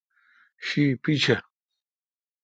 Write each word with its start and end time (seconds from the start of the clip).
شی 0.65 0.83
پیچھہ۔ 1.01 1.35